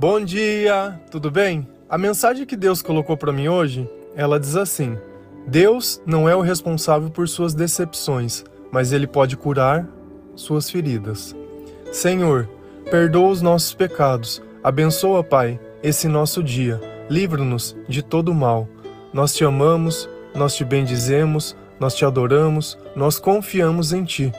[0.00, 1.68] Bom dia, tudo bem?
[1.86, 4.96] A mensagem que Deus colocou para mim hoje, ela diz assim:
[5.46, 8.42] Deus não é o responsável por suas decepções,
[8.72, 9.86] mas ele pode curar
[10.34, 11.36] suas feridas.
[11.92, 12.48] Senhor,
[12.90, 14.42] perdoa os nossos pecados.
[14.64, 16.80] Abençoa, Pai, esse nosso dia.
[17.10, 18.66] Livra-nos de todo mal.
[19.12, 24.32] Nós te amamos, nós te bendizemos, nós te adoramos, nós confiamos em ti.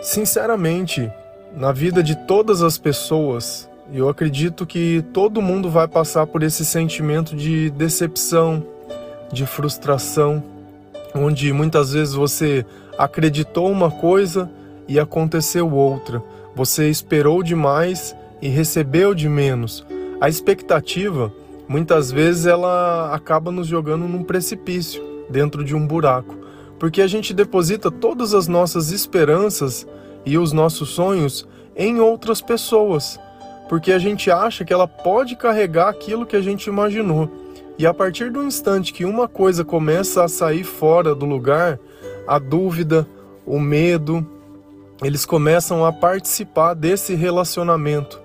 [0.00, 1.12] Sinceramente,
[1.54, 6.64] na vida de todas as pessoas, eu acredito que todo mundo vai passar por esse
[6.64, 8.64] sentimento de decepção,
[9.32, 10.42] de frustração,
[11.14, 12.64] onde muitas vezes você
[12.96, 14.48] acreditou uma coisa
[14.86, 16.22] e aconteceu outra.
[16.54, 19.84] Você esperou demais e recebeu de menos.
[20.20, 21.32] A expectativa,
[21.68, 26.36] muitas vezes, ela acaba nos jogando num precipício, dentro de um buraco,
[26.78, 29.86] porque a gente deposita todas as nossas esperanças
[30.24, 33.18] e os nossos sonhos em outras pessoas,
[33.68, 37.30] porque a gente acha que ela pode carregar aquilo que a gente imaginou.
[37.78, 41.78] E a partir do instante que uma coisa começa a sair fora do lugar,
[42.26, 43.06] a dúvida,
[43.46, 44.26] o medo,
[45.02, 48.20] eles começam a participar desse relacionamento.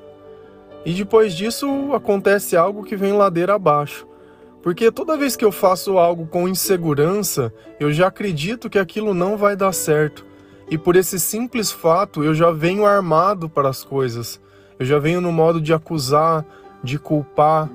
[0.86, 4.06] E depois disso acontece algo que vem ladeira abaixo.
[4.62, 9.38] Porque toda vez que eu faço algo com insegurança, eu já acredito que aquilo não
[9.38, 10.26] vai dar certo.
[10.70, 14.42] E por esse simples fato, eu já venho armado para as coisas.
[14.80, 16.46] Eu já venho no modo de acusar,
[16.84, 17.70] de culpar.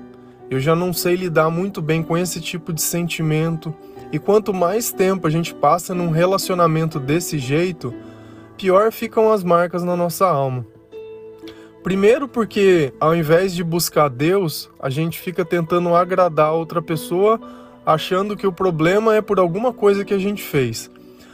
[0.49, 3.73] Eu já não sei lidar muito bem com esse tipo de sentimento.
[4.11, 7.93] E quanto mais tempo a gente passa num relacionamento desse jeito,
[8.57, 10.65] pior ficam as marcas na nossa alma.
[11.81, 17.39] Primeiro, porque ao invés de buscar Deus, a gente fica tentando agradar a outra pessoa,
[17.85, 20.91] achando que o problema é por alguma coisa que a gente fez.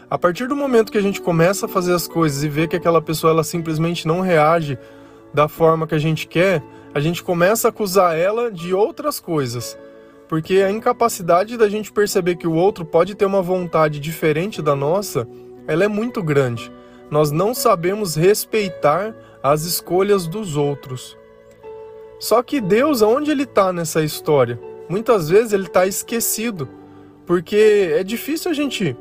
[0.10, 2.78] A partir do momento que a gente começa a fazer as coisas e vê que
[2.78, 4.80] aquela pessoa ela simplesmente não reage
[5.34, 9.78] da forma que a gente quer, a gente começa a acusar ela de outras coisas.
[10.30, 14.78] Porque a incapacidade da gente perceber que o outro pode ter uma vontade diferente da
[14.78, 15.28] nossa,
[15.68, 16.72] ela é muito grande.
[17.12, 21.18] Nós não sabemos respeitar as escolhas dos outros.
[22.18, 24.58] Só que Deus, aonde ele está nessa história?
[24.88, 26.70] Muitas vezes ele está esquecido,
[27.26, 28.96] porque é difícil a gente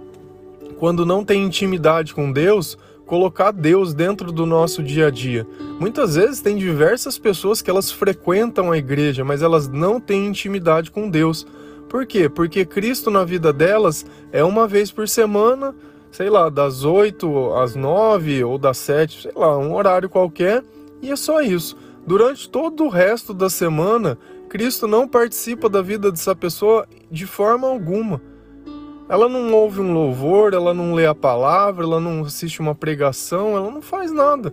[0.78, 5.46] quando não tem intimidade com Deus, colocar Deus dentro do nosso dia a dia.
[5.78, 10.90] Muitas vezes tem diversas pessoas que elas frequentam a igreja, mas elas não têm intimidade
[10.90, 11.46] com Deus.
[11.88, 12.28] Por quê?
[12.28, 15.74] Porque Cristo na vida delas é uma vez por semana,
[16.10, 20.64] sei lá, das 8 às 9 ou das 7, sei lá, um horário qualquer,
[21.00, 21.76] e é só isso.
[22.06, 27.68] Durante todo o resto da semana, Cristo não participa da vida dessa pessoa de forma
[27.68, 28.20] alguma.
[29.08, 33.56] Ela não ouve um louvor, ela não lê a palavra, ela não assiste uma pregação,
[33.56, 34.52] ela não faz nada.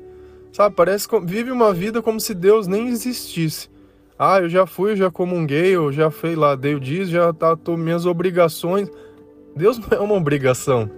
[0.51, 3.67] Sabe, parece que vive uma vida como se Deus nem existisse.
[4.17, 7.33] Ah, eu já fui, eu já comunguei, eu já fui lá, dei o diz, já
[7.33, 8.89] tá, tô minhas obrigações.
[9.55, 10.89] Deus não é uma obrigação.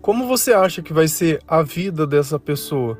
[0.00, 2.96] Como você acha que vai ser a vida dessa pessoa?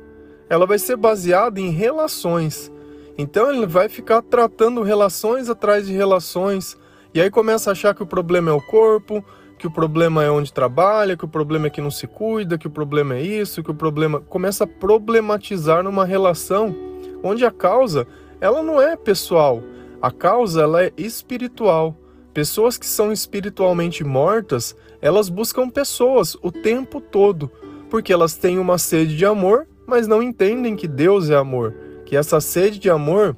[0.49, 2.69] Ela vai ser baseada em relações.
[3.17, 6.77] Então ele vai ficar tratando relações atrás de relações,
[7.17, 9.25] e aí começa a achar que o problema é o corpo,
[9.57, 12.67] que o problema é onde trabalha, que o problema é que não se cuida, que
[12.67, 16.75] o problema é isso, que o problema começa a problematizar numa relação
[17.23, 18.05] onde a causa
[18.39, 19.63] ela não é pessoal,
[19.99, 21.97] a causa ela é espiritual.
[22.35, 27.49] Pessoas que são espiritualmente mortas, elas buscam pessoas o tempo todo,
[27.89, 31.73] porque elas têm uma sede de amor, mas não entendem que Deus é amor,
[32.05, 33.35] que essa sede de amor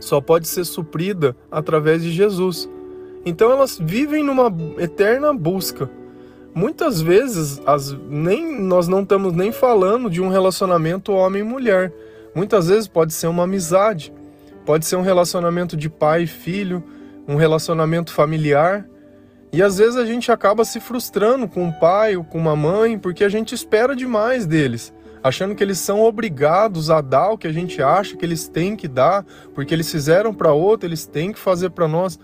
[0.00, 2.68] só pode ser suprida através de Jesus.
[3.24, 5.88] Então elas vivem numa eterna busca.
[6.54, 11.92] Muitas vezes as, nem, nós não estamos nem falando de um relacionamento homem-mulher.
[12.34, 14.12] Muitas vezes pode ser uma amizade,
[14.64, 16.82] pode ser um relacionamento de pai e filho,
[17.26, 18.86] um relacionamento familiar.
[19.52, 22.98] E às vezes a gente acaba se frustrando com o pai ou com uma mãe
[22.98, 24.92] porque a gente espera demais deles,
[25.22, 28.76] achando que eles são obrigados a dar o que a gente acha que eles têm
[28.76, 32.18] que dar, porque eles fizeram para outro, eles têm que fazer para nós.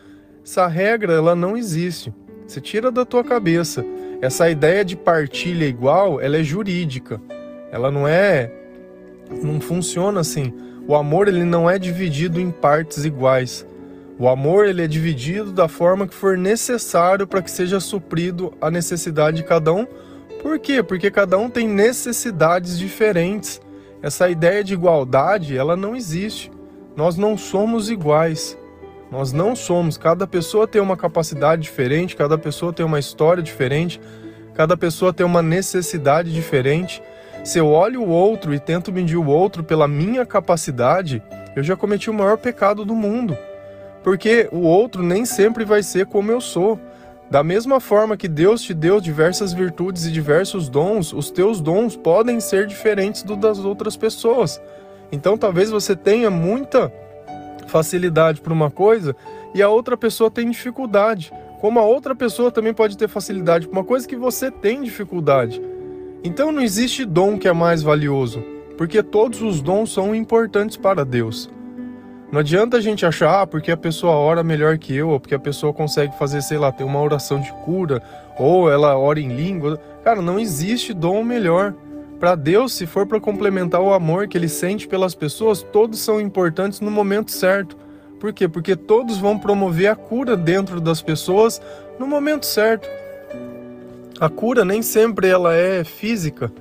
[0.44, 2.12] Essa regra ela não existe.
[2.46, 3.84] Você tira da tua cabeça.
[4.20, 7.20] Essa ideia de partilha igual, ela é jurídica.
[7.70, 8.52] Ela não é
[9.42, 10.52] não funciona assim.
[10.87, 13.64] O amor ele não é dividido em partes iguais.
[14.19, 18.70] O amor ele é dividido da forma que for necessário para que seja suprido a
[18.70, 19.87] necessidade de cada um.
[20.42, 20.82] Por quê?
[20.82, 23.60] Porque cada um tem necessidades diferentes.
[24.02, 26.50] Essa ideia de igualdade, ela não existe.
[26.96, 28.58] Nós não somos iguais.
[29.10, 34.00] Nós não somos, cada pessoa tem uma capacidade diferente, cada pessoa tem uma história diferente,
[34.54, 37.02] cada pessoa tem uma necessidade diferente.
[37.42, 41.20] Se eu olho o outro e tento medir o outro pela minha capacidade,
[41.56, 43.36] eu já cometi o maior pecado do mundo.
[44.04, 46.78] Porque o outro nem sempre vai ser como eu sou.
[47.28, 51.96] Da mesma forma que Deus te deu diversas virtudes e diversos dons, os teus dons
[51.96, 54.60] podem ser diferentes do das outras pessoas.
[55.10, 56.92] Então talvez você tenha muita
[57.70, 59.17] facilidade para uma coisa
[59.55, 61.32] e a outra pessoa tem dificuldade.
[61.61, 65.62] Como a outra pessoa também pode ter facilidade para uma coisa que você tem dificuldade.
[66.22, 68.43] Então não existe dom que é mais valioso,
[68.76, 71.50] porque todos os dons são importantes para Deus.
[72.32, 75.34] Não adianta a gente achar, ah, porque a pessoa ora melhor que eu, ou porque
[75.34, 78.00] a pessoa consegue fazer, sei lá, ter uma oração de cura,
[78.38, 79.81] ou ela ora em língua.
[80.05, 81.75] Cara, não existe dom melhor.
[82.20, 86.20] Para Deus, se for para complementar o amor que ele sente pelas pessoas, todos são
[86.20, 87.78] importantes no momento certo.
[88.20, 88.46] Por quê?
[88.46, 91.62] Porque todos vão promover a cura dentro das pessoas
[91.99, 92.87] no momento certo.
[94.20, 96.52] A cura nem sempre ela é física,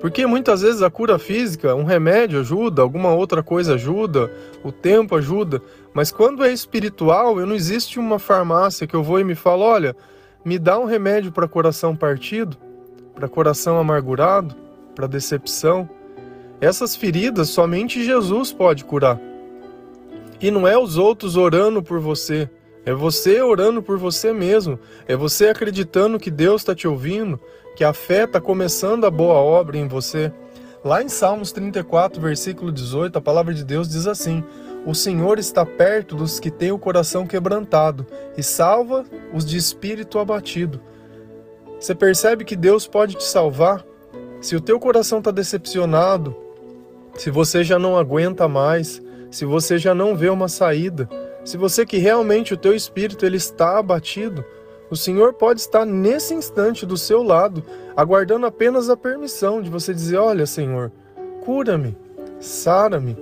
[0.00, 5.14] porque muitas vezes a cura física, um remédio ajuda, alguma outra coisa ajuda, o tempo
[5.16, 5.60] ajuda,
[5.92, 9.94] mas quando é espiritual, não existe uma farmácia que eu vou e me falo, olha,
[10.42, 12.56] me dá um remédio para coração partido,
[13.14, 14.63] para coração amargurado,
[14.94, 15.88] para decepção.
[16.60, 19.20] Essas feridas somente Jesus pode curar.
[20.40, 22.48] E não é os outros orando por você,
[22.86, 24.78] é você orando por você mesmo.
[25.08, 27.40] É você acreditando que Deus está te ouvindo,
[27.74, 30.30] que a fé está começando a boa obra em você.
[30.84, 34.44] Lá em Salmos 34, versículo 18, a palavra de Deus diz assim:
[34.84, 38.06] O Senhor está perto dos que têm o coração quebrantado
[38.36, 40.80] e salva os de espírito abatido.
[41.80, 43.82] Você percebe que Deus pode te salvar?
[44.44, 46.36] Se o teu coração está decepcionado,
[47.14, 49.00] se você já não aguenta mais,
[49.30, 51.08] se você já não vê uma saída,
[51.42, 54.44] se você que realmente o teu espírito ele está abatido,
[54.90, 57.64] o Senhor pode estar nesse instante do seu lado,
[57.96, 60.92] aguardando apenas a permissão de você dizer: "Olha, Senhor,
[61.42, 61.96] cura-me,
[62.38, 63.16] sara-me.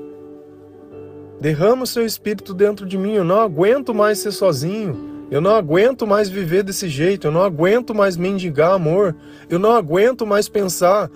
[1.41, 5.12] Derrama o seu espírito dentro de mim, eu não aguento mais ser sozinho.
[5.33, 9.17] Eu não aguento mais viver desse jeito, eu não aguento mais mendigar amor,
[9.49, 11.11] eu não aguento mais pensar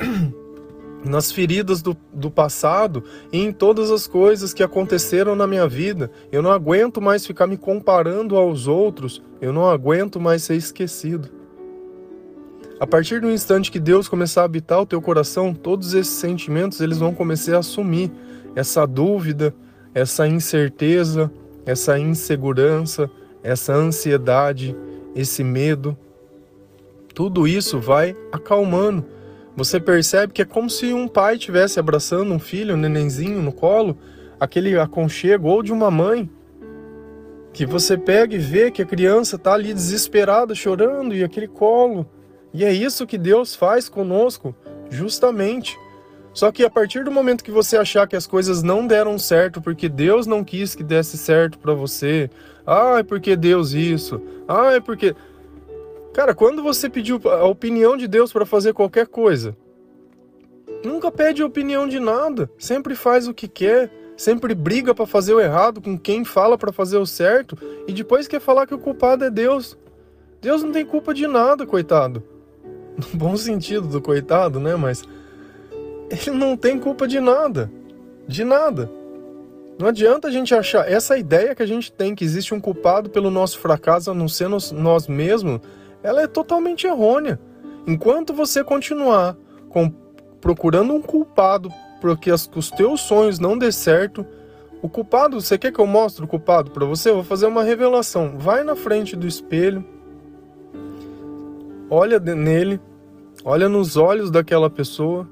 [1.04, 6.10] nas feridas do, do passado e em todas as coisas que aconteceram na minha vida.
[6.32, 11.28] Eu não aguento mais ficar me comparando aos outros, eu não aguento mais ser esquecido.
[12.80, 16.80] A partir do instante que Deus começar a habitar o teu coração, todos esses sentimentos
[16.80, 18.10] eles vão começar a assumir
[18.56, 19.54] essa dúvida,
[19.92, 21.30] essa incerteza,
[21.68, 23.10] essa insegurança,
[23.42, 24.76] essa ansiedade,
[25.14, 25.96] esse medo.
[27.14, 29.04] Tudo isso vai acalmando
[29.58, 33.50] você percebe que é como se um pai estivesse abraçando um filho, um nenenzinho no
[33.50, 33.98] colo,
[34.38, 36.30] aquele aconchego, ou de uma mãe,
[37.52, 42.06] que você pega e vê que a criança está ali desesperada, chorando, e aquele colo.
[42.54, 44.54] E é isso que Deus faz conosco,
[44.90, 45.76] justamente.
[46.38, 49.60] Só que a partir do momento que você achar que as coisas não deram certo
[49.60, 52.30] porque Deus não quis que desse certo para você,
[52.64, 55.16] ah, é porque Deus isso, ah, é porque
[56.12, 59.56] Cara, quando você pediu a opinião de Deus para fazer qualquer coisa,
[60.84, 65.40] nunca pede opinião de nada, sempre faz o que quer, sempre briga para fazer o
[65.40, 67.58] errado com quem fala para fazer o certo
[67.88, 69.76] e depois quer falar que o culpado é Deus.
[70.40, 72.22] Deus não tem culpa de nada, coitado.
[72.96, 74.76] No bom sentido do coitado, né?
[74.76, 75.04] Mas
[76.10, 77.70] ele não tem culpa de nada.
[78.26, 78.90] De nada.
[79.78, 83.08] Não adianta a gente achar essa ideia que a gente tem que existe um culpado
[83.08, 85.60] pelo nosso fracasso, a não ser nós mesmos,
[86.02, 87.38] ela é totalmente errônea.
[87.86, 89.36] Enquanto você continuar
[89.68, 89.88] com,
[90.40, 94.26] procurando um culpado porque as, os teus sonhos não dê certo,
[94.82, 97.10] o culpado, você quer que eu mostre o culpado para você?
[97.10, 98.36] Eu vou fazer uma revelação.
[98.38, 99.84] Vai na frente do espelho,
[101.90, 102.80] olha nele,
[103.44, 105.26] olha nos olhos daquela pessoa.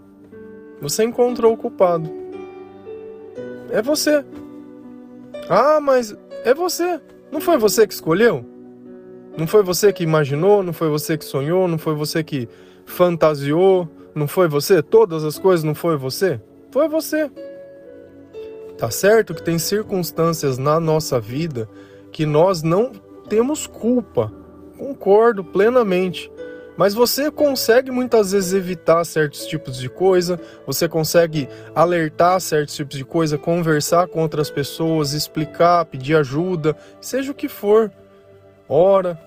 [0.81, 2.11] Você encontrou o culpado.
[3.71, 4.25] É você.
[5.49, 7.01] Ah, mas é você.
[7.31, 8.45] Não foi você que escolheu?
[9.37, 12.49] Não foi você que imaginou, não foi você que sonhou, não foi você que
[12.87, 14.83] fantasiou, não foi você?
[14.83, 16.41] Todas as coisas não foi você?
[16.71, 17.31] Foi você.
[18.79, 21.69] Tá certo que tem circunstâncias na nossa vida
[22.13, 22.93] que nós não
[23.29, 24.33] temos culpa.
[24.79, 26.31] Concordo plenamente.
[26.77, 32.97] Mas você consegue muitas vezes evitar certos tipos de coisa, você consegue alertar certos tipos
[32.97, 37.91] de coisa, conversar com outras pessoas, explicar, pedir ajuda, seja o que for
[38.69, 39.19] ora,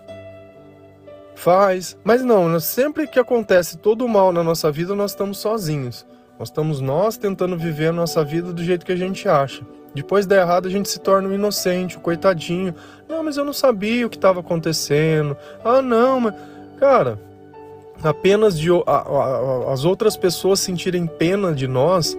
[1.36, 1.98] faz.
[2.04, 6.06] Mas não, sempre que acontece todo o mal na nossa vida, nós estamos sozinhos.
[6.38, 9.62] Nós estamos nós tentando viver a nossa vida do jeito que a gente acha.
[9.94, 12.76] Depois da errado, a gente se torna um inocente, um coitadinho.
[13.08, 15.36] Não, mas eu não sabia o que estava acontecendo.
[15.64, 16.36] Ah, não, mas.
[16.78, 17.20] Cara,
[18.04, 22.18] apenas de a, a, as outras pessoas sentirem pena de nós,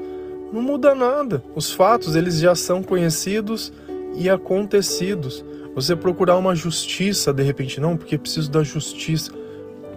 [0.52, 1.42] não muda nada.
[1.54, 3.72] Os fatos, eles já são conhecidos
[4.14, 5.44] e acontecidos.
[5.74, 9.32] Você procurar uma justiça, de repente, não, porque preciso da justiça.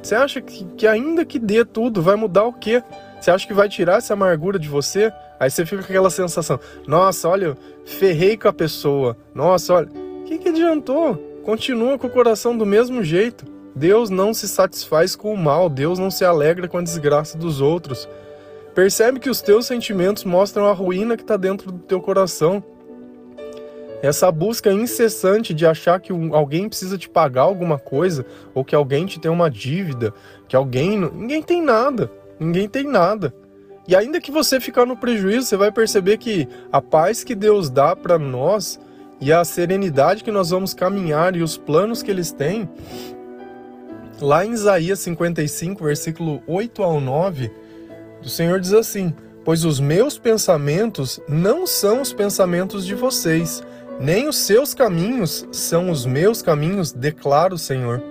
[0.01, 2.83] Você acha que, que ainda que dê tudo, vai mudar o quê?
[3.19, 5.11] Você acha que vai tirar essa amargura de você?
[5.39, 9.17] Aí você fica com aquela sensação: nossa, olha, ferrei com a pessoa.
[9.33, 11.15] Nossa, olha, o que, que adiantou?
[11.43, 13.45] Continua com o coração do mesmo jeito.
[13.75, 17.59] Deus não se satisfaz com o mal, Deus não se alegra com a desgraça dos
[17.61, 18.07] outros.
[18.75, 22.63] Percebe que os teus sentimentos mostram a ruína que está dentro do teu coração.
[24.01, 29.05] Essa busca incessante de achar que alguém precisa te pagar alguma coisa, ou que alguém
[29.05, 30.13] te tem uma dívida,
[30.47, 30.99] que alguém.
[30.99, 32.11] Ninguém tem nada.
[32.39, 33.33] Ninguém tem nada.
[33.87, 37.69] E ainda que você ficar no prejuízo, você vai perceber que a paz que Deus
[37.69, 38.79] dá para nós
[39.19, 42.67] e a serenidade que nós vamos caminhar e os planos que eles têm,
[44.23, 47.51] lá em Isaías 55, versículo 8 ao 9,
[48.23, 49.13] o Senhor diz assim:
[49.43, 53.61] Pois os meus pensamentos não são os pensamentos de vocês,
[53.99, 58.01] nem os seus caminhos são os meus caminhos, declara o Senhor.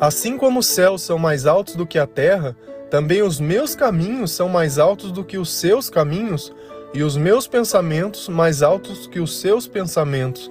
[0.00, 2.56] Assim como os céus são mais altos do que a terra,
[2.88, 6.52] também os meus caminhos são mais altos do que os seus caminhos,
[6.94, 10.50] e os meus pensamentos mais altos que os seus pensamentos.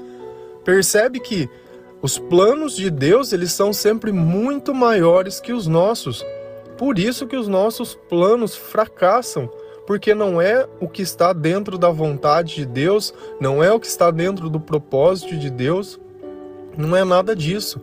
[0.65, 1.49] Percebe que
[2.01, 6.25] os planos de Deus, eles são sempre muito maiores que os nossos.
[6.77, 9.47] Por isso que os nossos planos fracassam,
[9.85, 13.87] porque não é o que está dentro da vontade de Deus, não é o que
[13.87, 15.99] está dentro do propósito de Deus,
[16.75, 17.79] não é nada disso.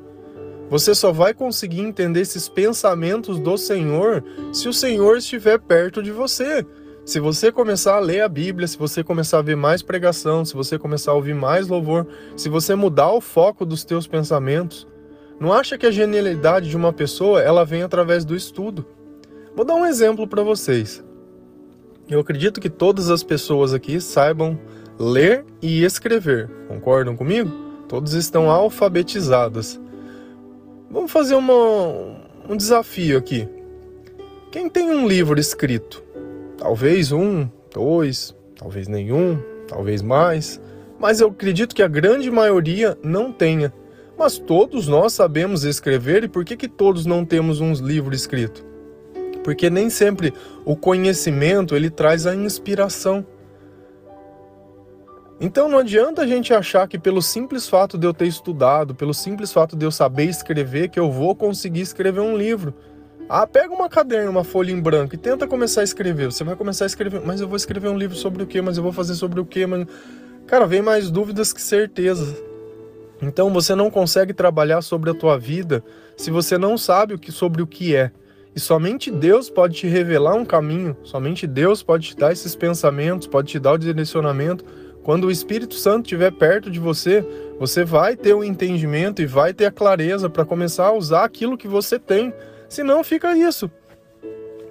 [0.68, 4.22] Você só vai conseguir entender esses pensamentos do Senhor
[4.52, 6.66] se o Senhor estiver perto de você.
[7.08, 10.52] Se você começar a ler a Bíblia, se você começar a ver mais pregação, se
[10.52, 14.86] você começar a ouvir mais louvor, se você mudar o foco dos teus pensamentos,
[15.40, 18.84] não acha que a genialidade de uma pessoa ela vem através do estudo?
[19.56, 21.02] Vou dar um exemplo para vocês.
[22.10, 24.60] Eu acredito que todas as pessoas aqui saibam
[24.98, 26.50] ler e escrever.
[26.68, 27.50] Concordam comigo?
[27.88, 29.80] Todos estão alfabetizados.
[30.90, 31.54] Vamos fazer uma,
[32.46, 33.48] um desafio aqui.
[34.52, 36.06] Quem tem um livro escrito?
[36.58, 39.38] Talvez um, dois, talvez nenhum,
[39.68, 40.60] talvez mais.
[40.98, 43.72] Mas eu acredito que a grande maioria não tenha.
[44.18, 48.66] Mas todos nós sabemos escrever e por que, que todos não temos um livro escrito?
[49.44, 50.34] Porque nem sempre
[50.64, 53.24] o conhecimento ele traz a inspiração.
[55.40, 59.14] Então não adianta a gente achar que pelo simples fato de eu ter estudado, pelo
[59.14, 62.74] simples fato de eu saber escrever, que eu vou conseguir escrever um livro.
[63.28, 66.26] Ah, pega uma caderno, uma folha em branco e tenta começar a escrever.
[66.26, 68.62] Você vai começar a escrever, mas eu vou escrever um livro sobre o quê?
[68.62, 69.66] Mas eu vou fazer sobre o quê?
[69.66, 69.86] Mas...
[70.46, 72.34] Cara, vem mais dúvidas que certezas.
[73.20, 75.84] Então você não consegue trabalhar sobre a tua vida
[76.16, 78.10] se você não sabe o que sobre o que é.
[78.56, 83.26] E somente Deus pode te revelar um caminho, somente Deus pode te dar esses pensamentos,
[83.26, 84.64] pode te dar o direcionamento
[85.08, 87.24] quando o Espírito Santo estiver perto de você,
[87.58, 91.24] você vai ter o um entendimento e vai ter a clareza para começar a usar
[91.24, 92.30] aquilo que você tem.
[92.68, 93.70] Senão fica isso.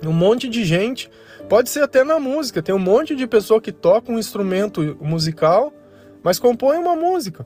[0.06, 1.10] Um monte de gente,
[1.50, 5.74] pode ser até na música, tem um monte de pessoa que toca um instrumento musical,
[6.22, 7.46] mas compõe uma música.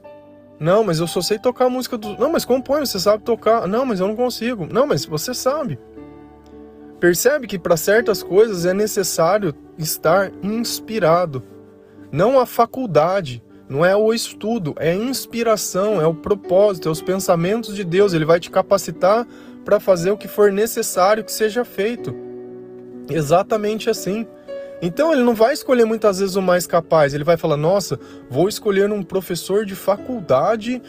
[0.59, 2.17] Não, mas eu só sei tocar a música do.
[2.19, 3.67] Não, mas compõe, você sabe tocar.
[3.67, 4.67] Não, mas eu não consigo.
[4.71, 5.79] Não, mas você sabe.
[6.99, 11.41] Percebe que para certas coisas é necessário estar inspirado.
[12.11, 17.01] Não a faculdade, não é o estudo, é a inspiração, é o propósito, é os
[17.01, 18.13] pensamentos de Deus.
[18.13, 19.25] Ele vai te capacitar
[19.63, 22.15] para fazer o que for necessário que seja feito.
[23.09, 24.25] Exatamente assim.
[24.81, 27.99] Então ele não vai escolher muitas vezes o mais capaz, ele vai falar: nossa,
[28.29, 30.81] vou escolher um professor de faculdade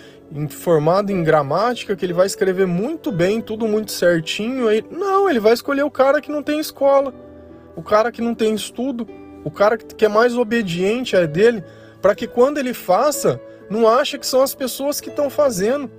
[0.48, 4.66] formado em gramática que ele vai escrever muito bem, tudo muito certinho.
[4.66, 4.82] Aí...
[4.90, 7.12] Não, ele vai escolher o cara que não tem escola,
[7.76, 9.06] o cara que não tem estudo,
[9.44, 11.62] o cara que é mais obediente é dele,
[12.00, 13.38] para que quando ele faça,
[13.68, 15.90] não ache que são as pessoas que estão fazendo.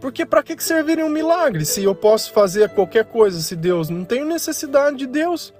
[0.00, 4.04] Porque para que serviria um milagre se eu posso fazer qualquer coisa se Deus não
[4.04, 5.52] tem necessidade de Deus?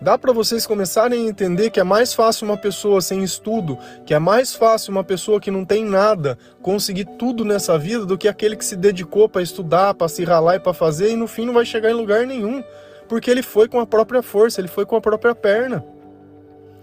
[0.00, 3.76] Dá para vocês começarem a entender que é mais fácil uma pessoa sem estudo,
[4.06, 8.16] que é mais fácil uma pessoa que não tem nada conseguir tudo nessa vida do
[8.16, 11.26] que aquele que se dedicou para estudar, para se ralar e para fazer e no
[11.26, 12.62] fim não vai chegar em lugar nenhum
[13.08, 15.84] porque ele foi com a própria força, ele foi com a própria perna.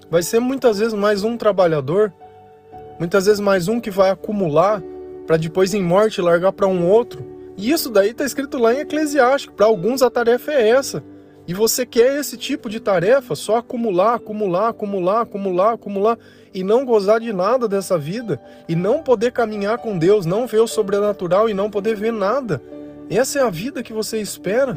[0.09, 2.11] Vai ser muitas vezes mais um trabalhador,
[2.99, 4.81] muitas vezes mais um que vai acumular
[5.25, 7.25] para depois em morte largar para um outro.
[7.57, 9.53] E isso daí está escrito lá em Eclesiástico.
[9.53, 11.03] Para alguns a tarefa é essa.
[11.47, 16.17] E você quer esse tipo de tarefa, só acumular, acumular, acumular, acumular, acumular
[16.53, 20.61] e não gozar de nada dessa vida e não poder caminhar com Deus, não ver
[20.61, 22.61] o sobrenatural e não poder ver nada.
[23.09, 24.75] Essa é a vida que você espera?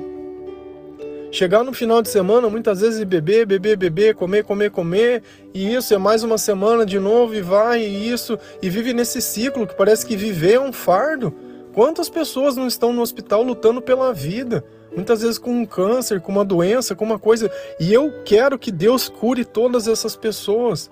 [1.31, 5.93] Chegar no final de semana, muitas vezes, beber, beber, beber, comer, comer, comer, e isso
[5.93, 9.75] é mais uma semana de novo, e vai, e isso, e vive nesse ciclo que
[9.75, 11.35] parece que viver é um fardo.
[11.75, 14.65] Quantas pessoas não estão no hospital lutando pela vida?
[14.95, 17.51] Muitas vezes com um câncer, com uma doença, com uma coisa.
[17.79, 20.91] E eu quero que Deus cure todas essas pessoas.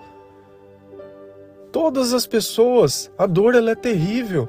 [1.71, 3.11] Todas as pessoas.
[3.17, 4.47] A dor ela é terrível.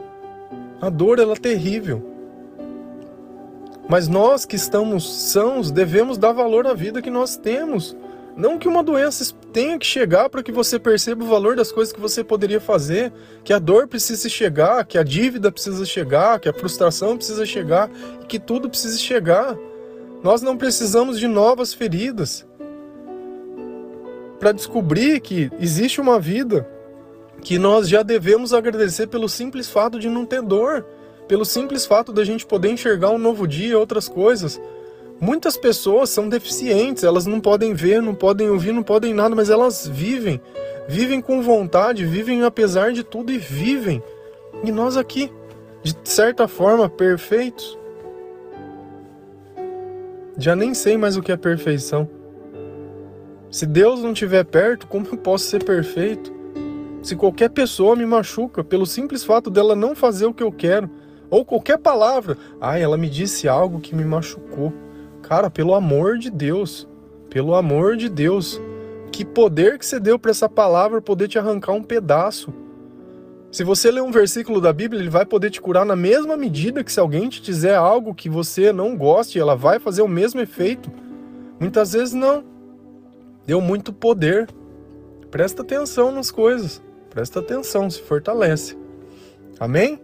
[0.80, 2.07] A dor ela é terrível.
[3.88, 7.96] Mas nós que estamos sãos devemos dar valor à vida que nós temos.
[8.36, 11.92] Não que uma doença tenha que chegar para que você perceba o valor das coisas
[11.92, 16.48] que você poderia fazer, que a dor precisa chegar, que a dívida precisa chegar, que
[16.48, 17.90] a frustração precisa chegar
[18.28, 19.56] que tudo precisa chegar.
[20.22, 22.46] Nós não precisamos de novas feridas
[24.38, 26.68] para descobrir que existe uma vida
[27.42, 30.84] que nós já devemos agradecer pelo simples fato de não ter dor,
[31.28, 34.60] pelo simples fato da gente poder enxergar um novo dia, outras coisas.
[35.20, 39.50] Muitas pessoas são deficientes, elas não podem ver, não podem ouvir, não podem nada, mas
[39.50, 40.40] elas vivem.
[40.88, 44.02] Vivem com vontade, vivem apesar de tudo e vivem.
[44.64, 45.30] E nós aqui,
[45.82, 47.78] de certa forma, perfeitos.
[50.38, 52.08] Já nem sei mais o que é perfeição.
[53.50, 56.32] Se Deus não estiver perto, como eu posso ser perfeito?
[57.02, 60.88] Se qualquer pessoa me machuca pelo simples fato dela não fazer o que eu quero,
[61.30, 64.72] ou qualquer palavra, ai, ela me disse algo que me machucou.
[65.22, 66.88] Cara, pelo amor de Deus,
[67.28, 68.60] pelo amor de Deus,
[69.12, 72.52] que poder que você deu para essa palavra poder te arrancar um pedaço.
[73.50, 76.84] Se você ler um versículo da Bíblia, ele vai poder te curar na mesma medida
[76.84, 80.40] que se alguém te dizer algo que você não goste, ela vai fazer o mesmo
[80.40, 80.90] efeito.
[81.58, 82.44] Muitas vezes não.
[83.46, 84.48] Deu muito poder.
[85.30, 86.82] Presta atenção nas coisas.
[87.10, 88.76] Presta atenção, se fortalece.
[89.58, 89.98] Amém?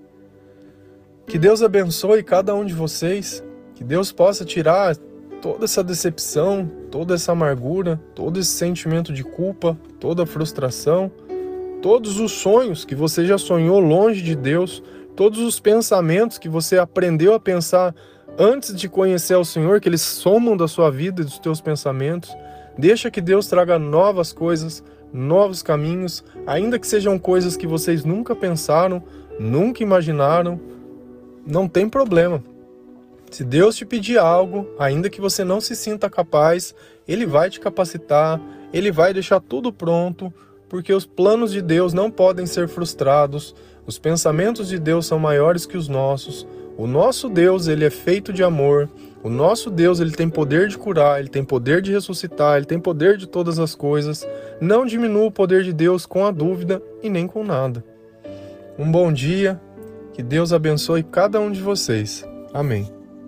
[1.27, 3.43] Que Deus abençoe cada um de vocês.
[3.75, 4.97] Que Deus possa tirar
[5.41, 11.11] toda essa decepção, toda essa amargura, todo esse sentimento de culpa, toda a frustração,
[11.83, 14.83] todos os sonhos que você já sonhou longe de Deus,
[15.15, 17.95] todos os pensamentos que você aprendeu a pensar
[18.39, 22.35] antes de conhecer o Senhor, que eles somam da sua vida e dos teus pensamentos.
[22.79, 24.83] Deixa que Deus traga novas coisas,
[25.13, 29.03] novos caminhos, ainda que sejam coisas que vocês nunca pensaram,
[29.39, 30.59] nunca imaginaram.
[31.47, 32.43] Não tem problema.
[33.31, 36.75] Se Deus te pedir algo, ainda que você não se sinta capaz,
[37.07, 38.41] Ele vai te capacitar,
[38.73, 40.33] Ele vai deixar tudo pronto,
[40.69, 43.55] porque os planos de Deus não podem ser frustrados,
[43.87, 46.47] os pensamentos de Deus são maiores que os nossos.
[46.77, 48.89] O nosso Deus, ele é feito de amor.
[49.23, 52.81] O nosso Deus, ele tem poder de curar, ele tem poder de ressuscitar, ele tem
[52.81, 54.27] poder de todas as coisas.
[54.61, 57.85] Não diminua o poder de Deus com a dúvida e nem com nada.
[58.79, 59.61] Um bom dia,
[60.15, 62.25] que Deus abençoe cada um de vocês.
[62.55, 63.04] Amém.